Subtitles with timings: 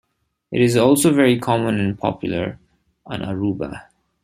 [0.51, 2.57] It is also very common and popular
[3.05, 3.83] on Aruba.